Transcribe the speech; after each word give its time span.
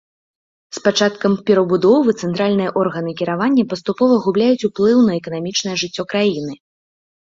З 0.77 0.81
пачаткам 0.87 1.31
перабудовы 1.49 2.09
цэнтральныя 2.21 2.73
органы 2.83 3.11
кіравання 3.21 3.69
паступова 3.77 4.13
губляюць 4.27 4.67
уплыў 4.73 5.07
на 5.13 5.19
эканамічнае 5.23 5.75
жыццё 5.87 6.03
краіны. 6.13 6.53